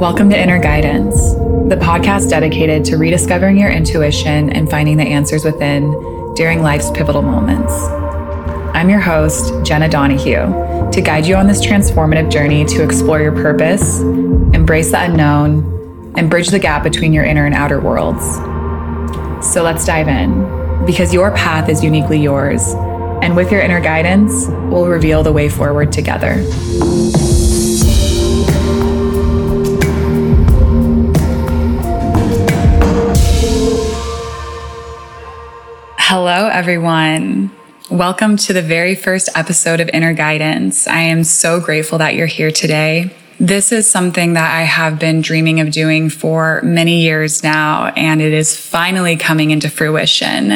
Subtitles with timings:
[0.00, 5.44] Welcome to Inner Guidance, the podcast dedicated to rediscovering your intuition and finding the answers
[5.44, 5.90] within
[6.36, 7.70] during life's pivotal moments.
[8.74, 13.32] I'm your host, Jenna Donahue, to guide you on this transformative journey to explore your
[13.32, 18.24] purpose, embrace the unknown, and bridge the gap between your inner and outer worlds.
[19.46, 22.72] So let's dive in, because your path is uniquely yours,
[23.22, 26.42] and with your inner guidance, we'll reveal the way forward together.
[36.12, 37.52] Hello, everyone.
[37.88, 40.88] Welcome to the very first episode of Inner Guidance.
[40.88, 43.14] I am so grateful that you're here today.
[43.38, 48.20] This is something that I have been dreaming of doing for many years now, and
[48.20, 50.50] it is finally coming into fruition.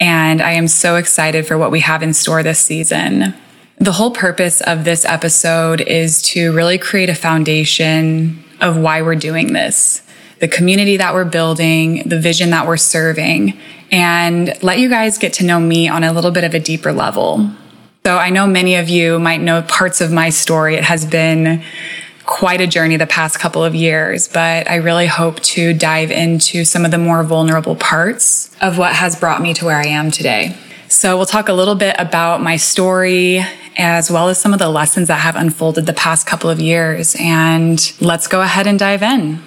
[0.00, 3.32] And I am so excited for what we have in store this season.
[3.78, 9.14] The whole purpose of this episode is to really create a foundation of why we're
[9.14, 10.02] doing this,
[10.44, 13.58] the community that we're building, the vision that we're serving,
[13.90, 16.92] and let you guys get to know me on a little bit of a deeper
[16.92, 17.48] level.
[18.04, 20.74] So I know many of you might know parts of my story.
[20.74, 21.64] It has been
[22.26, 26.66] quite a journey the past couple of years, but I really hope to dive into
[26.66, 30.10] some of the more vulnerable parts of what has brought me to where I am
[30.10, 30.54] today.
[30.88, 33.40] So we'll talk a little bit about my story
[33.78, 37.16] as well as some of the lessons that have unfolded the past couple of years.
[37.18, 39.42] And let's go ahead and dive in.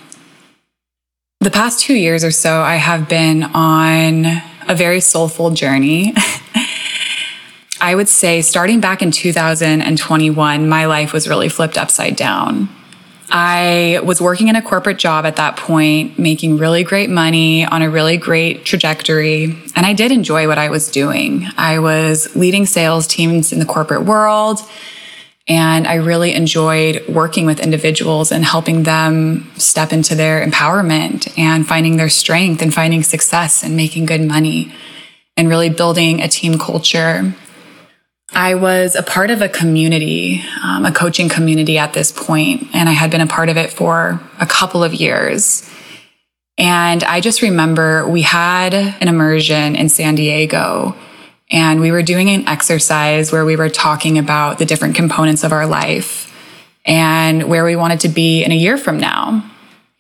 [1.47, 4.25] The past two years or so, I have been on
[4.67, 6.13] a very soulful journey.
[7.79, 12.67] I would say starting back in 2021, my life was really flipped upside down.
[13.29, 17.81] I was working in a corporate job at that point, making really great money on
[17.81, 19.45] a really great trajectory.
[19.73, 21.47] And I did enjoy what I was doing.
[21.55, 24.59] I was leading sales teams in the corporate world.
[25.47, 31.65] And I really enjoyed working with individuals and helping them step into their empowerment and
[31.65, 34.73] finding their strength and finding success and making good money
[35.37, 37.33] and really building a team culture.
[38.33, 42.89] I was a part of a community, um, a coaching community at this point, and
[42.89, 45.69] I had been a part of it for a couple of years.
[46.57, 50.95] And I just remember we had an immersion in San Diego
[51.49, 55.51] and we were doing an exercise where we were talking about the different components of
[55.53, 56.33] our life
[56.85, 59.49] and where we wanted to be in a year from now.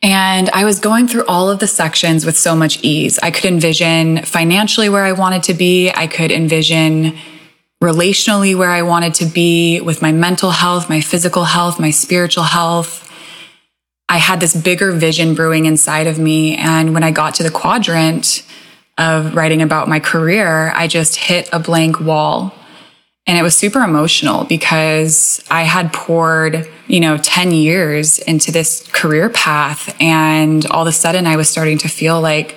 [0.03, 3.17] And I was going through all of the sections with so much ease.
[3.19, 5.89] I could envision financially where I wanted to be.
[5.89, 7.17] I could envision
[7.81, 12.43] relationally where I wanted to be with my mental health, my physical health, my spiritual
[12.43, 13.03] health.
[14.09, 16.55] I had this bigger vision brewing inside of me.
[16.55, 18.43] And when I got to the quadrant,
[18.97, 22.53] of writing about my career, I just hit a blank wall.
[23.25, 28.87] And it was super emotional because I had poured, you know, 10 years into this
[28.93, 29.95] career path.
[29.99, 32.55] And all of a sudden I was starting to feel like,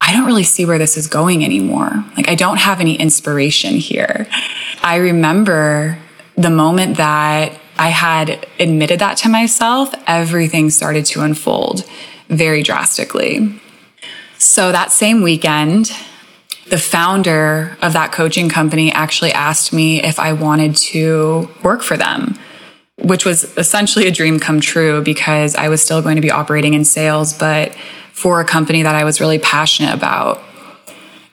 [0.00, 2.04] I don't really see where this is going anymore.
[2.16, 4.26] Like I don't have any inspiration here.
[4.82, 5.98] I remember
[6.36, 11.84] the moment that I had admitted that to myself, everything started to unfold
[12.28, 13.60] very drastically.
[14.38, 15.90] So that same weekend,
[16.68, 21.96] the founder of that coaching company actually asked me if I wanted to work for
[21.96, 22.38] them,
[22.98, 26.74] which was essentially a dream come true because I was still going to be operating
[26.74, 27.74] in sales, but
[28.12, 30.42] for a company that I was really passionate about.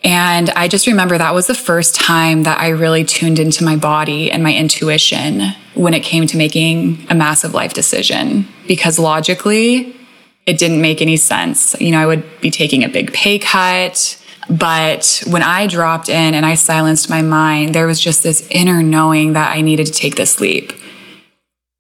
[0.04, 3.78] And I just remember that was the first time that I really tuned into my
[3.78, 5.42] body and my intuition
[5.76, 8.46] when it came to making a massive life decision.
[8.68, 9.96] Because logically,
[10.46, 11.76] it didn't make any sense.
[11.80, 14.20] You know, I would be taking a big pay cut.
[14.50, 18.84] But when I dropped in and I silenced my mind, there was just this inner
[18.84, 20.74] knowing that I needed to take this leap.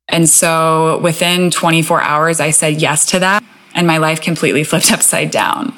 [0.07, 3.44] And so within 24 hours, I said yes to that,
[3.74, 5.78] and my life completely flipped upside down.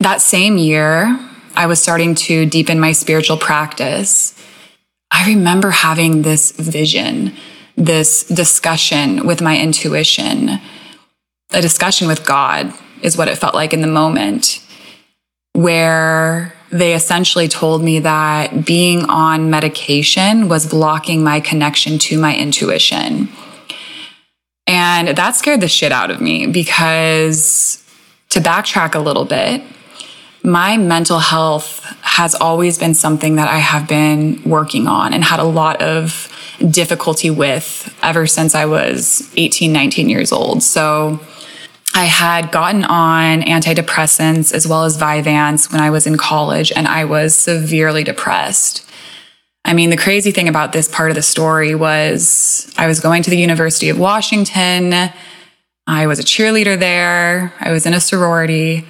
[0.00, 1.18] That same year,
[1.56, 4.34] I was starting to deepen my spiritual practice.
[5.10, 7.34] I remember having this vision,
[7.76, 10.60] this discussion with my intuition
[11.52, 14.62] a discussion with God, is what it felt like in the moment,
[15.52, 22.34] where they essentially told me that being on medication was blocking my connection to my
[22.36, 23.28] intuition.
[24.66, 27.84] And that scared the shit out of me because
[28.30, 29.62] to backtrack a little bit,
[30.42, 35.38] my mental health has always been something that I have been working on and had
[35.38, 36.28] a lot of
[36.70, 40.62] difficulty with ever since I was 18, 19 years old.
[40.62, 41.20] So
[41.94, 46.88] I had gotten on antidepressants as well as Vyvanse when I was in college, and
[46.88, 48.88] I was severely depressed.
[49.64, 53.22] I mean, the crazy thing about this part of the story was I was going
[53.22, 54.92] to the University of Washington.
[55.86, 57.54] I was a cheerleader there.
[57.60, 58.84] I was in a sorority.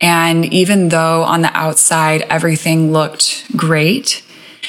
[0.00, 4.22] And even though on the outside everything looked great,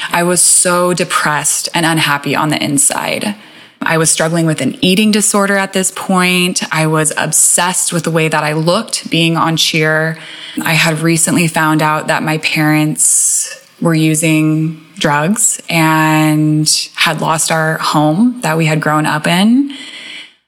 [0.10, 3.36] I was so depressed and unhappy on the inside.
[3.82, 6.62] I was struggling with an eating disorder at this point.
[6.72, 10.20] I was obsessed with the way that I looked being on cheer.
[10.62, 17.80] I had recently found out that my parents were using drugs and had lost our
[17.80, 19.76] home that we had grown up in.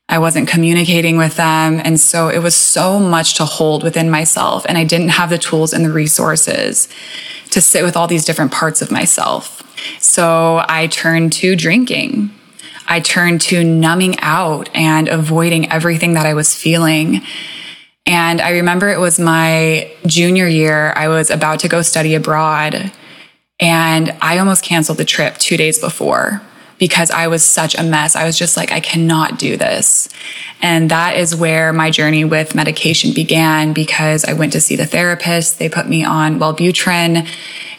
[0.09, 1.81] I wasn't communicating with them.
[1.83, 4.65] And so it was so much to hold within myself.
[4.67, 6.87] And I didn't have the tools and the resources
[7.51, 9.61] to sit with all these different parts of myself.
[9.99, 12.31] So I turned to drinking.
[12.87, 17.21] I turned to numbing out and avoiding everything that I was feeling.
[18.05, 20.93] And I remember it was my junior year.
[20.95, 22.91] I was about to go study abroad
[23.59, 26.41] and I almost canceled the trip two days before
[26.83, 28.13] because I was such a mess.
[28.13, 30.09] I was just like, I cannot do this.
[30.61, 34.85] And that is where my journey with medication began because I went to see the
[34.85, 35.59] therapist.
[35.59, 37.25] They put me on Wellbutrin.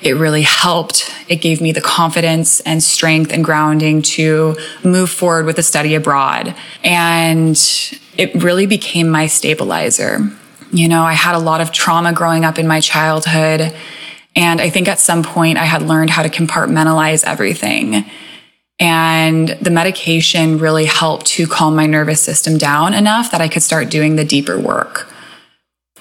[0.01, 1.15] It really helped.
[1.29, 5.95] It gave me the confidence and strength and grounding to move forward with the study
[5.95, 6.55] abroad.
[6.83, 7.61] And
[8.17, 10.21] it really became my stabilizer.
[10.73, 13.71] You know, I had a lot of trauma growing up in my childhood.
[14.35, 18.07] And I think at some point I had learned how to compartmentalize everything.
[18.81, 23.63] And the medication really helped to calm my nervous system down enough that I could
[23.63, 25.09] start doing the deeper work.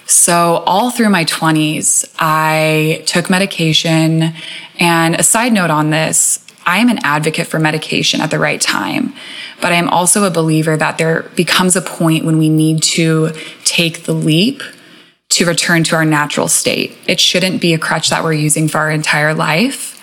[0.06, 4.34] So, all through my 20s, I took medication.
[4.78, 8.60] And a side note on this, I am an advocate for medication at the right
[8.60, 9.14] time,
[9.60, 13.32] but I am also a believer that there becomes a point when we need to
[13.64, 14.62] take the leap
[15.30, 16.96] to return to our natural state.
[17.06, 20.00] It shouldn't be a crutch that we're using for our entire life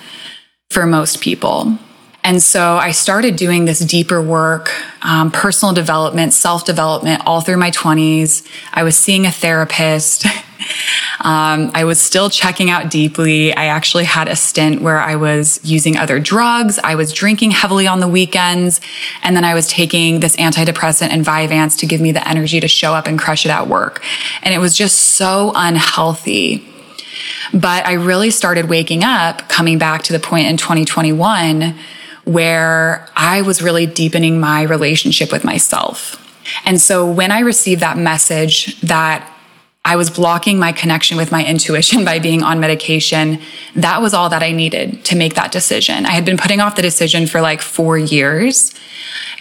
[0.70, 1.78] for most people.
[2.24, 4.72] And so I started doing this deeper work,
[5.02, 8.48] um, personal development, self development all through my 20s.
[8.72, 10.26] I was seeing a therapist.
[11.22, 13.56] um, I was still checking out deeply.
[13.56, 16.78] I actually had a stint where I was using other drugs.
[16.84, 18.82] I was drinking heavily on the weekends.
[19.24, 22.68] And then I was taking this antidepressant and Vyvanse to give me the energy to
[22.68, 24.04] show up and crush it at work.
[24.44, 26.68] And it was just so unhealthy.
[27.52, 31.76] But I really started waking up, coming back to the point in 2021
[32.26, 36.18] where I was really deepening my relationship with myself.
[36.66, 39.28] And so when I received that message that
[39.84, 43.42] I was blocking my connection with my intuition by being on medication.
[43.76, 46.06] That was all that I needed to make that decision.
[46.06, 48.74] I had been putting off the decision for like four years.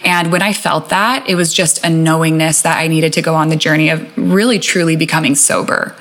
[0.03, 3.35] And when I felt that, it was just a knowingness that I needed to go
[3.35, 5.95] on the journey of really truly becoming sober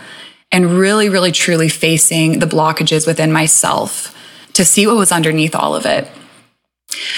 [0.50, 4.16] and really, really truly facing the blockages within myself
[4.54, 6.08] to see what was underneath all of it.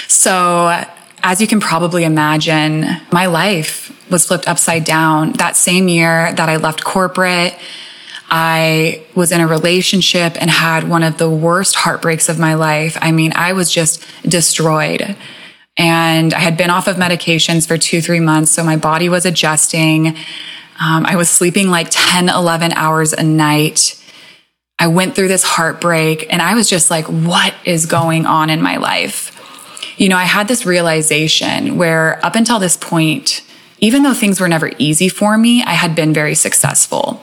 [0.07, 0.83] So,
[1.23, 5.31] as you can probably imagine, my life was flipped upside down.
[5.33, 7.57] That same year that I left corporate,
[8.29, 12.97] I was in a relationship and had one of the worst heartbreaks of my life.
[12.99, 15.15] I mean, I was just destroyed.
[15.77, 18.51] And I had been off of medications for two, three months.
[18.51, 20.07] So my body was adjusting.
[20.07, 23.99] Um, I was sleeping like 10, 11 hours a night.
[24.79, 28.61] I went through this heartbreak and I was just like, what is going on in
[28.61, 29.32] my life?
[29.97, 33.41] You know, I had this realization where up until this point,
[33.79, 37.21] even though things were never easy for me, I had been very successful.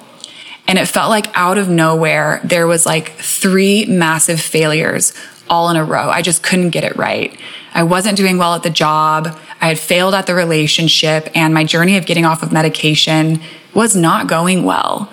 [0.68, 5.12] And it felt like out of nowhere, there was like three massive failures
[5.48, 6.08] all in a row.
[6.08, 7.36] I just couldn't get it right.
[7.74, 9.36] I wasn't doing well at the job.
[9.60, 13.40] I had failed at the relationship and my journey of getting off of medication
[13.74, 15.12] was not going well.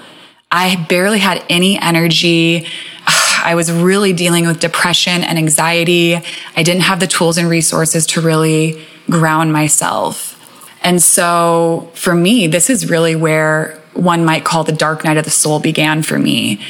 [0.51, 2.67] I barely had any energy.
[3.43, 6.15] I was really dealing with depression and anxiety.
[6.15, 10.33] I didn't have the tools and resources to really ground myself.
[10.81, 15.25] And so for me, this is really where one might call the dark night of
[15.25, 16.61] the soul began for me.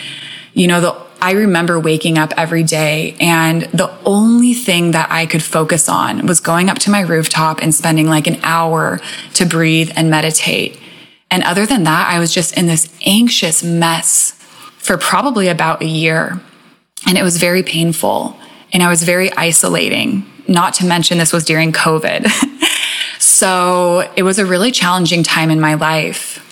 [0.54, 5.26] You know, the, I remember waking up every day and the only thing that I
[5.26, 9.00] could focus on was going up to my rooftop and spending like an hour
[9.34, 10.80] to breathe and meditate.
[11.30, 14.32] And other than that, I was just in this anxious mess
[14.78, 16.40] for probably about a year.
[17.06, 18.38] And it was very painful
[18.74, 20.26] and I was very isolating.
[20.48, 22.28] Not to mention this was during COVID.
[23.20, 26.44] so it was a really challenging time in my life.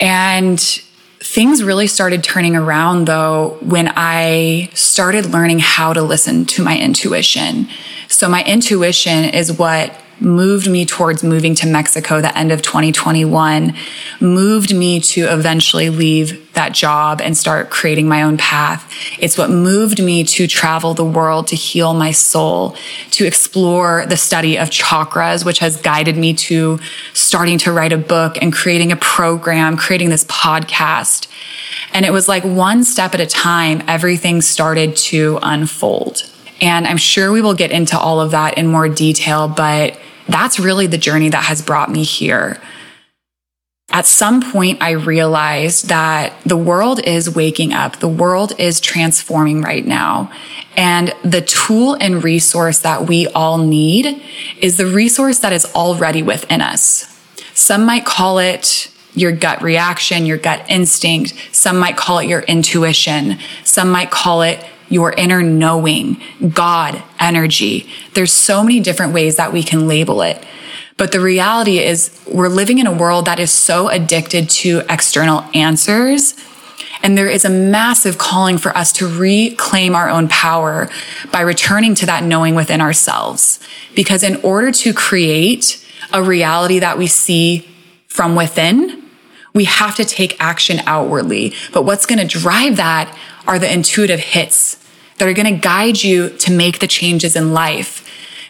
[0.00, 0.60] And
[1.20, 6.78] things really started turning around though when I started learning how to listen to my
[6.78, 7.68] intuition.
[8.08, 13.74] So my intuition is what moved me towards moving to Mexico the end of 2021,
[14.20, 18.92] moved me to eventually leave that job and start creating my own path.
[19.18, 22.76] It's what moved me to travel the world to heal my soul,
[23.12, 26.80] to explore the study of chakras, which has guided me to
[27.12, 31.28] starting to write a book and creating a program, creating this podcast.
[31.92, 36.28] And it was like one step at a time, everything started to unfold.
[36.60, 39.98] And I'm sure we will get into all of that in more detail, but
[40.28, 42.60] that's really the journey that has brought me here.
[43.90, 48.00] At some point, I realized that the world is waking up.
[48.00, 50.30] The world is transforming right now.
[50.76, 54.22] And the tool and resource that we all need
[54.60, 57.06] is the resource that is already within us.
[57.54, 61.34] Some might call it your gut reaction, your gut instinct.
[61.52, 63.38] Some might call it your intuition.
[63.64, 66.20] Some might call it your inner knowing,
[66.54, 67.88] God energy.
[68.14, 70.44] There's so many different ways that we can label it.
[70.96, 75.44] But the reality is we're living in a world that is so addicted to external
[75.54, 76.34] answers.
[77.02, 80.90] And there is a massive calling for us to reclaim our own power
[81.30, 83.60] by returning to that knowing within ourselves.
[83.94, 87.68] Because in order to create a reality that we see
[88.08, 89.04] from within,
[89.54, 91.54] we have to take action outwardly.
[91.72, 93.16] But what's going to drive that
[93.46, 94.77] are the intuitive hits
[95.18, 98.04] that are going to guide you to make the changes in life.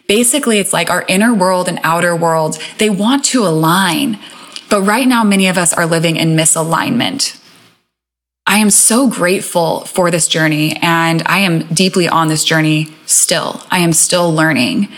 [0.06, 4.18] Basically, it's like our inner world and outer world, they want to align.
[4.70, 7.38] But right now, many of us are living in misalignment.
[8.46, 13.62] I am so grateful for this journey and I am deeply on this journey still.
[13.70, 14.88] I am still learning.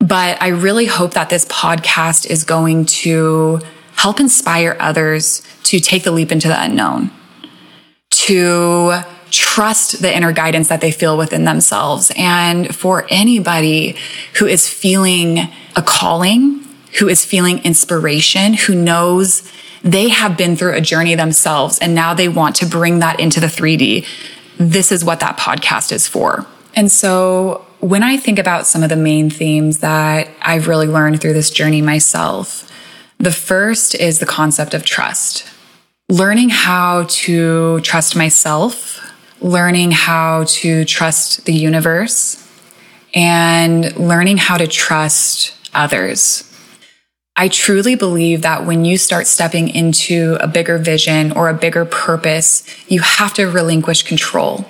[0.00, 3.60] But I really hope that this podcast is going to
[3.94, 7.10] help inspire others to take the leap into the unknown,
[8.10, 12.12] to trust the inner guidance that they feel within themselves.
[12.16, 13.96] And for anybody
[14.34, 15.38] who is feeling
[15.74, 16.60] a calling,
[16.98, 19.50] who is feeling inspiration, who knows
[19.82, 23.40] they have been through a journey themselves and now they want to bring that into
[23.40, 24.06] the 3D,
[24.58, 26.46] this is what that podcast is for.
[26.74, 31.20] And so when I think about some of the main themes that I've really learned
[31.20, 32.70] through this journey myself,
[33.18, 35.46] the first is the concept of trust.
[36.08, 39.00] Learning how to trust myself,
[39.42, 42.38] learning how to trust the universe
[43.14, 46.48] and learning how to trust others.
[47.36, 51.84] I truly believe that when you start stepping into a bigger vision or a bigger
[51.84, 54.66] purpose, you have to relinquish control.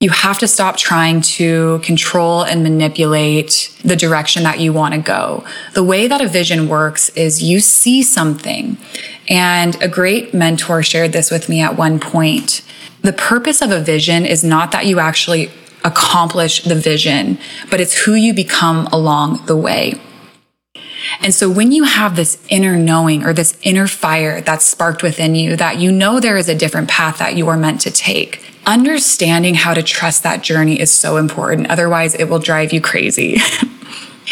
[0.00, 5.00] You have to stop trying to control and manipulate the direction that you want to
[5.00, 5.44] go.
[5.74, 8.78] The way that a vision works is you see something.
[9.28, 12.62] And a great mentor shared this with me at one point.
[13.02, 15.50] The purpose of a vision is not that you actually
[15.84, 17.38] accomplish the vision,
[17.70, 19.94] but it's who you become along the way.
[21.20, 25.34] And so when you have this inner knowing or this inner fire that's sparked within
[25.34, 28.54] you that you know there is a different path that you are meant to take,
[28.66, 31.70] understanding how to trust that journey is so important.
[31.70, 33.38] Otherwise it will drive you crazy.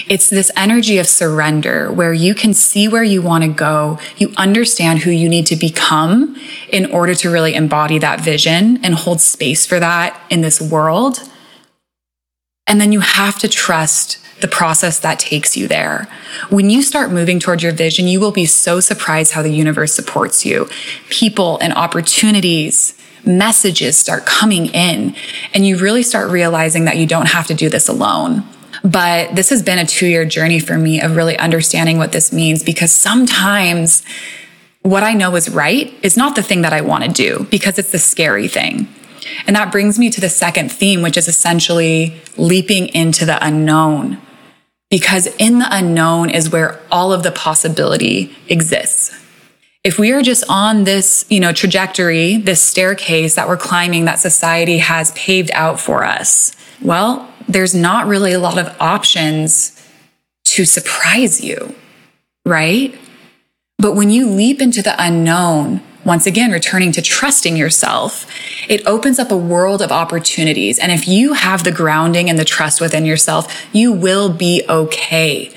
[0.08, 3.98] It's this energy of surrender where you can see where you want to go.
[4.16, 6.36] You understand who you need to become
[6.68, 11.20] in order to really embody that vision and hold space for that in this world.
[12.66, 16.08] And then you have to trust the process that takes you there.
[16.48, 19.92] When you start moving towards your vision, you will be so surprised how the universe
[19.92, 20.68] supports you.
[21.08, 25.14] People and opportunities, messages start coming in
[25.52, 28.44] and you really start realizing that you don't have to do this alone.
[28.82, 32.32] But this has been a two year journey for me of really understanding what this
[32.32, 34.02] means because sometimes
[34.82, 37.78] what I know is right is not the thing that I want to do because
[37.78, 38.88] it's the scary thing.
[39.46, 44.18] And that brings me to the second theme, which is essentially leaping into the unknown.
[44.88, 49.16] Because in the unknown is where all of the possibility exists.
[49.84, 54.18] If we are just on this, you know, trajectory, this staircase that we're climbing that
[54.18, 59.76] society has paved out for us, well, there's not really a lot of options
[60.44, 61.74] to surprise you,
[62.44, 62.94] right?
[63.78, 68.26] But when you leap into the unknown, once again, returning to trusting yourself,
[68.68, 70.78] it opens up a world of opportunities.
[70.78, 75.52] And if you have the grounding and the trust within yourself, you will be okay.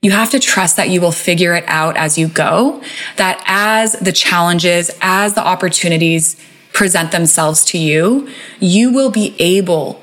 [0.00, 2.82] You have to trust that you will figure it out as you go,
[3.16, 8.28] that as the challenges, as the opportunities present themselves to you,
[8.60, 10.01] you will be able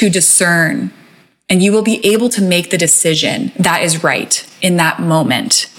[0.00, 0.90] to discern
[1.50, 5.70] and you will be able to make the decision that is right in that moment.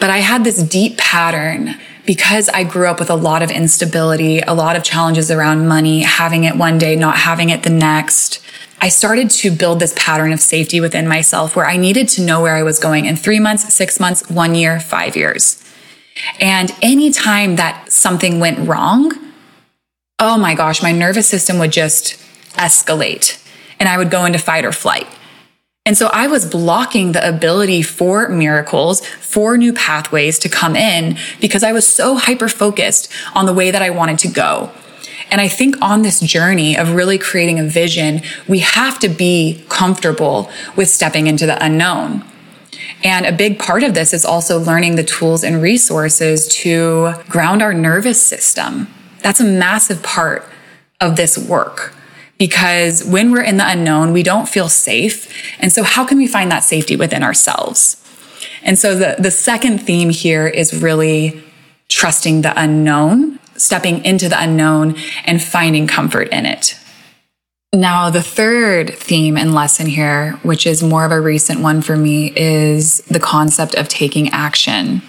[0.00, 4.40] But I had this deep pattern because I grew up with a lot of instability,
[4.40, 8.42] a lot of challenges around money, having it one day, not having it the next.
[8.80, 12.40] I started to build this pattern of safety within myself where I needed to know
[12.40, 15.62] where I was going in three months, six months, one year, five years.
[16.40, 19.12] And anytime that something went wrong,
[20.18, 22.16] oh my gosh, my nervous system would just
[22.54, 23.38] escalate
[23.82, 25.08] and I would go into fight or flight.
[25.84, 31.18] And so I was blocking the ability for miracles, for new pathways to come in
[31.40, 34.70] because I was so hyper focused on the way that I wanted to go.
[35.32, 39.64] And I think on this journey of really creating a vision, we have to be
[39.68, 42.24] comfortable with stepping into the unknown.
[43.02, 47.62] And a big part of this is also learning the tools and resources to ground
[47.62, 48.86] our nervous system.
[49.22, 50.48] That's a massive part
[51.00, 51.96] of this work
[52.42, 55.32] because when we're in the unknown, we don't feel safe.
[55.60, 58.02] And so how can we find that safety within ourselves?
[58.64, 61.40] And so the, the second theme here is really
[61.88, 66.76] trusting the unknown stepping into the unknown and finding comfort in it.
[67.72, 71.96] Now, the third theme and lesson here, which is more of a recent one for
[71.96, 75.00] me, is the concept of taking action.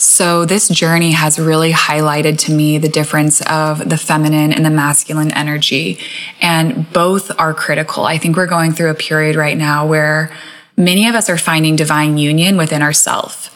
[0.00, 4.70] So this journey has really highlighted to me the difference of the feminine and the
[4.70, 5.98] masculine energy.
[6.40, 8.04] And both are critical.
[8.04, 10.32] I think we're going through a period right now where
[10.76, 13.50] many of us are finding divine union within ourselves.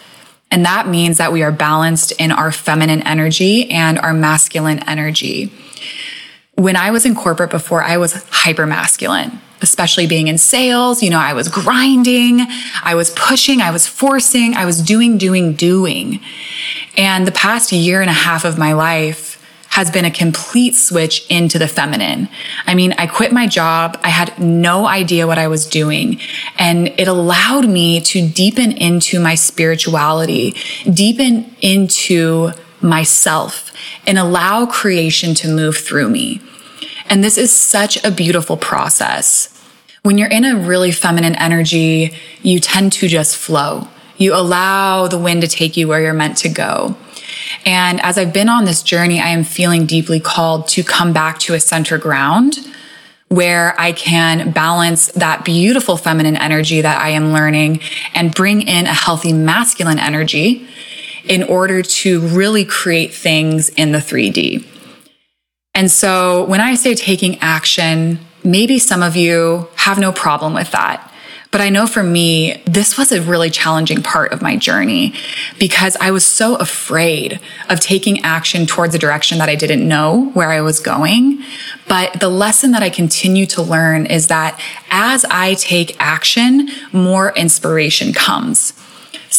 [0.51, 5.53] And that means that we are balanced in our feminine energy and our masculine energy.
[6.57, 11.03] When I was in corporate before, I was hyper masculine, especially being in sales.
[11.03, 12.47] You know, I was grinding,
[12.83, 16.21] I was pushing, I was forcing, I was doing, doing, doing.
[16.97, 19.33] And the past year and a half of my life,
[19.73, 22.29] has been a complete switch into the feminine.
[22.67, 23.99] I mean, I quit my job.
[24.05, 26.21] I had no idea what I was doing
[26.59, 30.55] and it allowed me to deepen into my spirituality,
[30.93, 32.51] deepen into
[32.83, 33.73] myself
[34.07, 36.43] and allow creation to move through me.
[37.09, 39.52] And this is such a beautiful process.
[40.03, 43.87] When you're in a really feminine energy, you tend to just flow.
[44.17, 46.97] You allow the wind to take you where you're meant to go.
[47.65, 51.39] And as I've been on this journey, I am feeling deeply called to come back
[51.41, 52.59] to a center ground
[53.29, 57.81] where I can balance that beautiful feminine energy that I am learning
[58.13, 60.67] and bring in a healthy masculine energy
[61.25, 64.67] in order to really create things in the 3D.
[65.75, 70.71] And so when I say taking action, maybe some of you have no problem with
[70.73, 71.09] that.
[71.53, 75.13] But I know for me, this was a really challenging part of my journey
[75.59, 80.31] because I was so afraid of taking action towards a direction that I didn't know
[80.33, 81.45] where I was going.
[81.87, 84.59] But the lesson that I continue to learn is that
[84.91, 88.73] as I take action, more inspiration comes.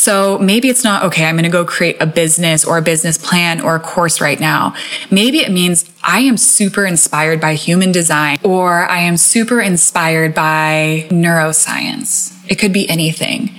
[0.03, 3.17] So maybe it's not, okay, I'm going to go create a business or a business
[3.17, 4.75] plan or a course right now.
[5.09, 10.35] Maybe it means I am super inspired by human design or I am super inspired
[10.35, 12.37] by neuroscience.
[12.49, 13.55] It could be anything.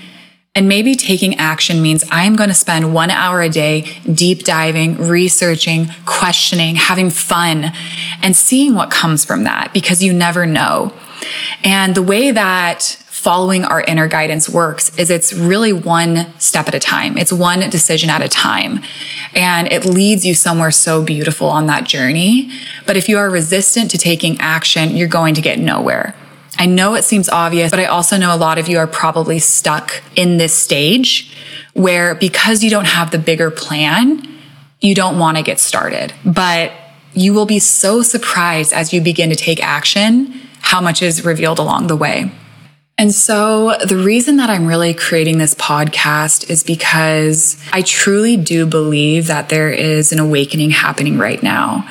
[0.55, 4.99] And maybe taking action means I'm going to spend one hour a day deep diving,
[4.99, 7.73] researching, questioning, having fun,
[8.23, 10.93] and seeing what comes from that because you never know.
[11.65, 16.75] And the way that following our inner guidance works is it's really one step at
[16.75, 17.17] a time.
[17.17, 18.83] It's one decision at a time.
[19.35, 22.51] And it leads you somewhere so beautiful on that journey.
[22.87, 26.15] But if you are resistant to taking action, you're going to get nowhere.
[26.59, 29.39] I know it seems obvious, but I also know a lot of you are probably
[29.39, 31.35] stuck in this stage
[31.73, 34.29] where because you don't have the bigger plan,
[34.83, 36.13] you don't want to get started.
[36.27, 36.73] But
[37.15, 41.59] you will be so surprised as you begin to take action how much is revealed
[41.59, 42.31] along the way.
[42.97, 48.67] And so the reason that I'm really creating this podcast is because I truly do
[48.67, 51.89] believe that there is an awakening happening right now.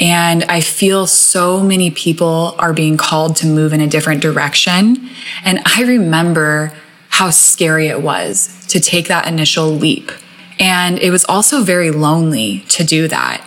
[0.00, 5.08] And I feel so many people are being called to move in a different direction.
[5.44, 6.72] And I remember
[7.10, 10.10] how scary it was to take that initial leap.
[10.58, 13.44] And it was also very lonely to do that.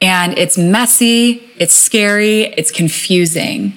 [0.00, 3.74] And it's messy, it's scary, it's confusing.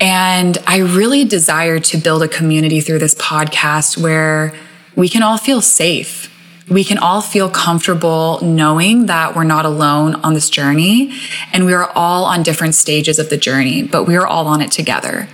[0.00, 4.54] And I really desire to build a community through this podcast where
[4.96, 6.30] we can all feel safe.
[6.68, 11.14] We can all feel comfortable knowing that we're not alone on this journey
[11.52, 14.62] and we are all on different stages of the journey, but we are all on
[14.62, 15.28] it together.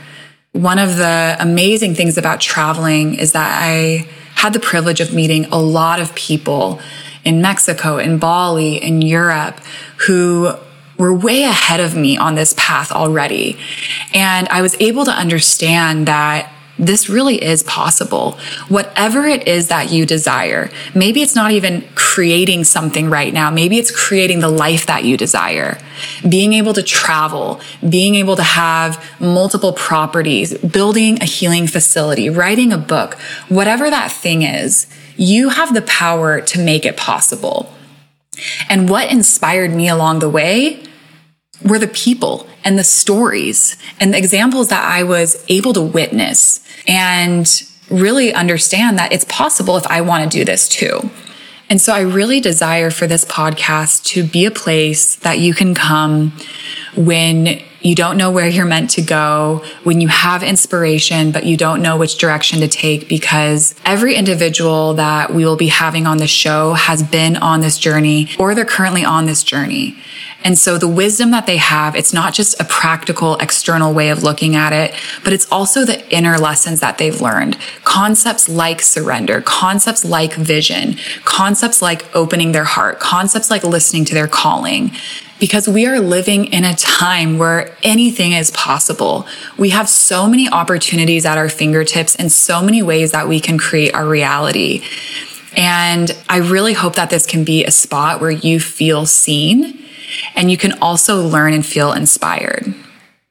[0.53, 5.45] One of the amazing things about traveling is that I had the privilege of meeting
[5.47, 6.81] a lot of people
[7.25, 9.61] in Mexico, in Bali, in Europe
[10.07, 10.55] who
[11.01, 13.59] were way ahead of me on this path already.
[14.13, 18.39] And I was able to understand that this really is possible.
[18.69, 23.51] Whatever it is that you desire, maybe it's not even creating something right now.
[23.51, 25.79] Maybe it's creating the life that you desire.
[26.27, 32.73] Being able to travel, being able to have multiple properties, building a healing facility, writing
[32.73, 33.15] a book,
[33.49, 34.87] whatever that thing is,
[35.17, 37.75] you have the power to make it possible.
[38.71, 40.83] And what inspired me along the way
[41.65, 46.61] were the people and the stories and the examples that I was able to witness
[46.87, 47.47] and
[47.91, 51.11] really understand that it's possible if I want to do this too.
[51.69, 55.75] And so I really desire for this podcast to be a place that you can
[55.75, 56.33] come
[56.97, 61.57] when you don't know where you're meant to go, when you have inspiration, but you
[61.57, 66.19] don't know which direction to take because every individual that we will be having on
[66.19, 69.97] the show has been on this journey or they're currently on this journey.
[70.43, 74.23] And so the wisdom that they have, it's not just a practical external way of
[74.23, 77.59] looking at it, but it's also the inner lessons that they've learned.
[77.85, 84.15] Concepts like surrender, concepts like vision, concepts like opening their heart, concepts like listening to
[84.15, 84.93] their calling
[85.41, 89.27] because we are living in a time where anything is possible.
[89.57, 93.59] We have so many opportunities at our fingertips and so many ways that we can
[93.59, 94.85] create our reality.
[95.57, 99.83] And I really hope that this can be a spot where you feel seen
[100.37, 102.73] and you can also learn and feel inspired.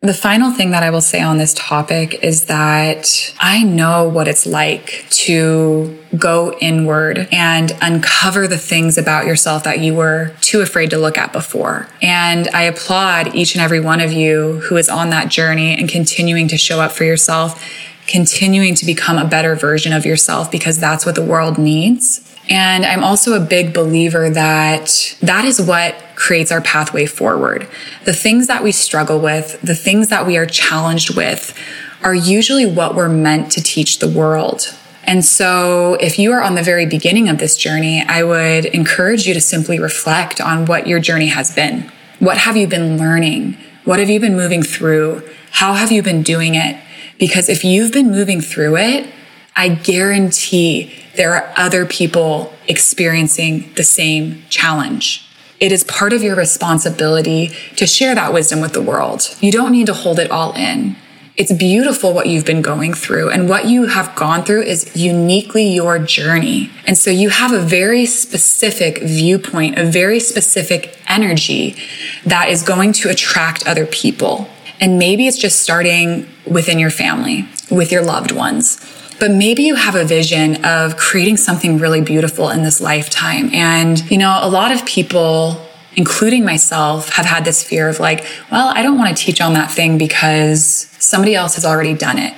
[0.02, 4.30] The final thing that I will say on this topic is that I know what
[4.30, 10.62] it's like to go inward and uncover the things about yourself that you were too
[10.62, 11.90] afraid to look at before.
[12.02, 15.90] And I applaud each and every one of you who is on that journey and
[15.90, 17.62] continuing to show up for yourself,
[18.08, 22.26] continuing to become a better version of yourself because that's what the world needs.
[22.50, 27.67] And I'm also a big believer that that is what creates our pathway forward.
[28.05, 31.58] The things that we struggle with, the things that we are challenged with
[32.03, 34.75] are usually what we're meant to teach the world.
[35.05, 39.25] And so if you are on the very beginning of this journey, I would encourage
[39.25, 41.89] you to simply reflect on what your journey has been.
[42.19, 43.58] What have you been learning?
[43.86, 45.27] What have you been moving through?
[45.51, 46.79] How have you been doing it?
[47.17, 49.10] Because if you've been moving through it,
[49.55, 55.29] I guarantee there are other people experiencing the same challenge.
[55.60, 59.36] It is part of your responsibility to share that wisdom with the world.
[59.41, 60.95] You don't need to hold it all in.
[61.36, 65.69] It's beautiful what you've been going through and what you have gone through is uniquely
[65.69, 66.69] your journey.
[66.86, 71.78] And so you have a very specific viewpoint, a very specific energy
[72.26, 74.50] that is going to attract other people.
[74.82, 78.86] And maybe it's just starting within your family, with your loved ones
[79.19, 83.53] but maybe you have a vision of creating something really beautiful in this lifetime.
[83.53, 88.25] And, you know, a lot of people, including myself, have had this fear of like,
[88.51, 90.63] well, I don't want to teach on that thing because
[90.99, 92.34] somebody else has already done it.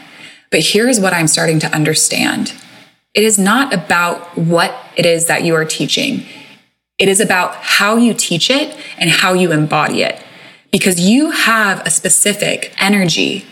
[0.49, 2.53] But here's what I'm starting to understand.
[3.13, 6.25] It is not about what it is that you are teaching.
[6.97, 10.21] It is about how you teach it and how you embody it.
[10.71, 13.45] Because you have a specific energy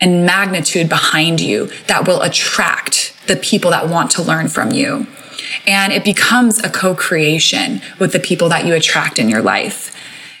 [0.00, 5.06] and magnitude behind you that will attract the people that want to learn from you.
[5.66, 9.96] And it becomes a co-creation with the people that you attract in your life.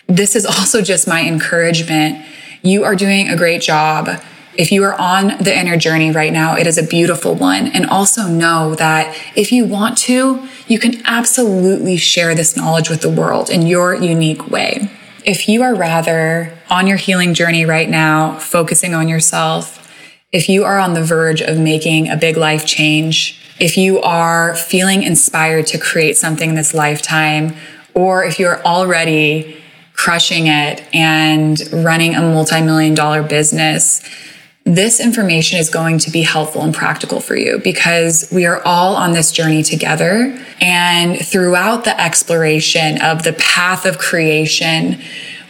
[0.06, 2.24] This is also just my encouragement.
[2.62, 4.08] You are doing a great job.
[4.54, 7.66] If you are on the inner journey right now, it is a beautiful one.
[7.66, 13.02] And also know that if you want to, you can absolutely share this knowledge with
[13.02, 14.90] the world in your unique way.
[15.26, 19.82] If you are rather on your healing journey right now, focusing on yourself,
[20.30, 24.54] if you are on the verge of making a big life change, if you are
[24.54, 27.56] feeling inspired to create something this lifetime,
[27.92, 29.60] or if you're already
[29.94, 34.08] crushing it and running a multi-million dollar business,
[34.66, 38.96] this information is going to be helpful and practical for you because we are all
[38.96, 40.36] on this journey together.
[40.60, 45.00] And throughout the exploration of the path of creation,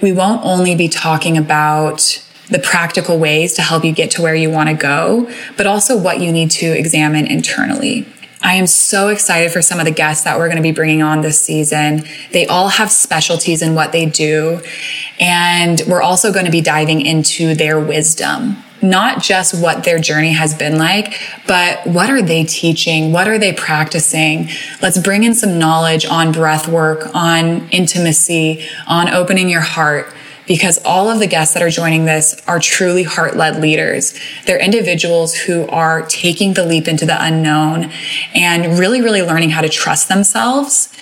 [0.02, 4.34] we won't only be talking about the practical ways to help you get to where
[4.34, 8.06] you want to go, but also what you need to examine internally.
[8.42, 11.02] I am so excited for some of the guests that we're going to be bringing
[11.02, 12.04] on this season.
[12.32, 14.60] They all have specialties in what they do.
[15.18, 20.32] And we're also going to be diving into their wisdom not just what their journey
[20.32, 23.12] has been like, but what are they teaching?
[23.12, 24.48] What are they practicing?
[24.82, 30.12] Let's bring in some knowledge on breath work, on intimacy, on opening your heart.
[30.46, 34.16] Because all of the guests that are joining this are truly heart led leaders.
[34.46, 37.90] They're individuals who are taking the leap into the unknown
[38.32, 40.96] and really, really learning how to trust themselves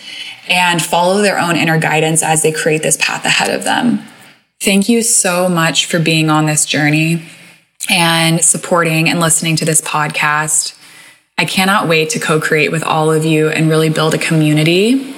[0.48, 4.02] and follow their own inner guidance as they create this path ahead of them.
[4.60, 7.22] Thank you so much for being on this journey.
[7.90, 10.76] And supporting and listening to this podcast.
[11.36, 15.14] I cannot wait to co create with all of you and really build a community.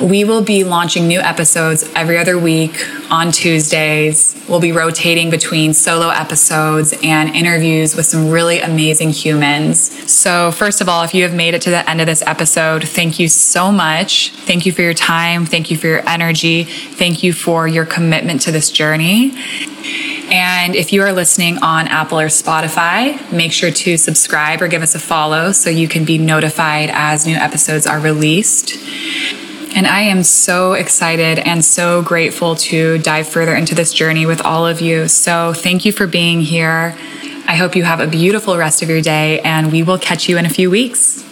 [0.00, 2.74] We will be launching new episodes every other week
[3.08, 4.42] on Tuesdays.
[4.48, 10.10] We'll be rotating between solo episodes and interviews with some really amazing humans.
[10.10, 12.88] So, first of all, if you have made it to the end of this episode,
[12.88, 14.32] thank you so much.
[14.32, 15.46] Thank you for your time.
[15.46, 16.64] Thank you for your energy.
[16.64, 19.32] Thank you for your commitment to this journey.
[20.32, 24.80] And if you are listening on Apple or Spotify, make sure to subscribe or give
[24.80, 28.74] us a follow so you can be notified as new episodes are released.
[29.76, 34.40] And I am so excited and so grateful to dive further into this journey with
[34.40, 35.06] all of you.
[35.06, 36.96] So thank you for being here.
[37.46, 40.38] I hope you have a beautiful rest of your day, and we will catch you
[40.38, 41.22] in a few weeks.